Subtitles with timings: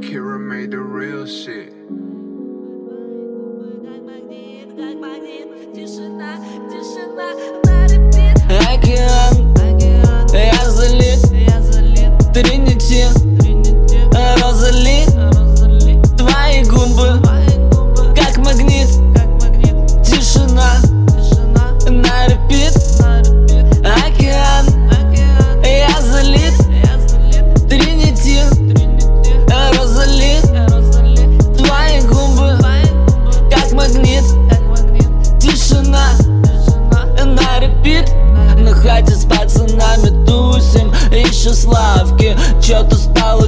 [0.00, 1.72] Kira made the real shit.
[5.74, 6.38] 就是那，
[6.68, 8.34] 就是那，那的变。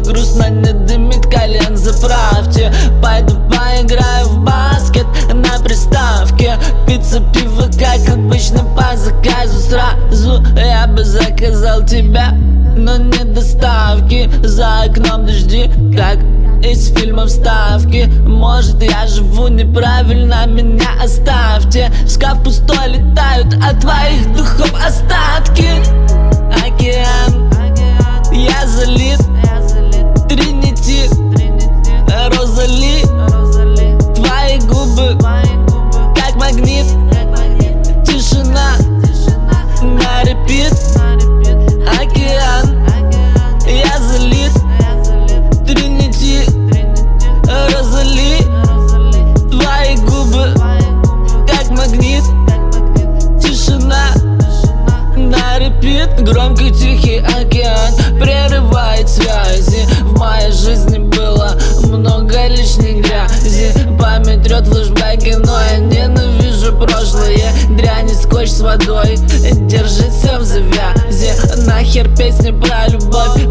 [0.06, 6.56] Грустно, не дымит колен Заправьте, пойду поиграю в баскет На приставке.
[6.86, 10.42] Пицца, пиво, как обычно по заказу Сразу.
[10.56, 12.32] Я бы заказал тебя
[12.76, 14.30] но не доставки.
[14.42, 16.18] За окном дожди, как
[16.62, 21.90] из фильма вставки Может я живу неправильно, меня оставьте.
[22.08, 25.05] Шкаф пустой, летают от твоих духов остатки
[56.86, 59.86] тихий океан прерывает связи.
[60.02, 61.56] В моей жизни было
[61.88, 63.72] много лишней грязи.
[63.98, 67.52] Память трет флешбеки, но я ненавижу прошлое.
[67.76, 69.16] Дрянь и скотч с водой
[69.66, 71.32] держится в завязи.
[71.66, 73.42] Нахер песни про любовь,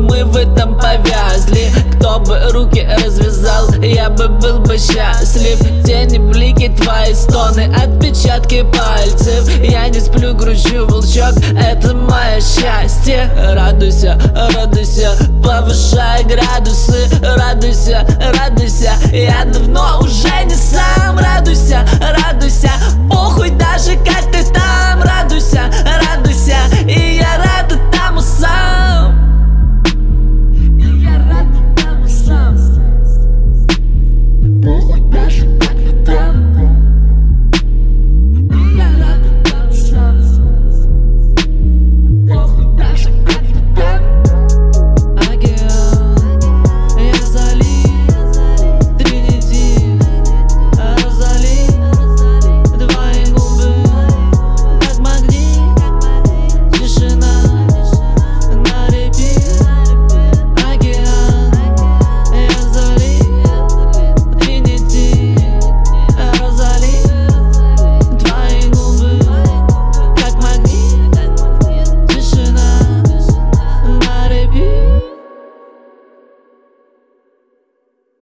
[3.85, 9.47] я бы был бы счастлив Тени, блики, твои стоны, отпечатки пальцев.
[9.63, 13.29] Я не сплю, грущу, волчок, это мое счастье.
[13.53, 14.19] Радуйся,
[14.55, 15.11] радуйся,
[15.43, 18.05] повышай градусы Радуйся,
[18.39, 20.34] радуйся, я давно уже